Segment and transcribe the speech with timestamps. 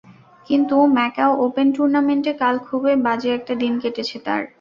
[0.47, 4.41] কিন্তু Macau Open টুর্নামেন্টে কাল খুবই বাজে একটা দিন কেটেছে তাঁর।